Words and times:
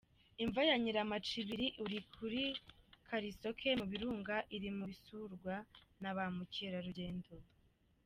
Imva 0.43 0.61
ya 0.69 0.75
Nyiramacibiri 0.83 1.67
iri 1.83 1.99
kuri 2.13 2.41
Kalisoke 3.07 3.69
mu 3.79 3.85
birunga, 3.91 4.35
iri 4.55 4.69
mu 4.77 4.83
bisurwa 4.91 5.55
na 6.01 6.11
ba 6.15 6.25
mukerarugendo. 6.35 7.33